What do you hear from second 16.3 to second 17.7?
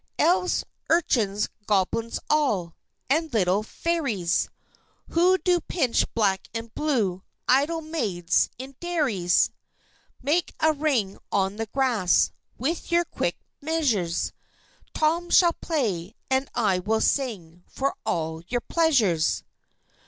and I will sing,